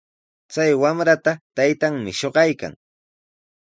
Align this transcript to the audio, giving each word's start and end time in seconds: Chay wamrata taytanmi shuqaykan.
Chay 0.53 0.71
wamrata 0.81 1.31
taytanmi 1.55 2.11
shuqaykan. 2.19 2.73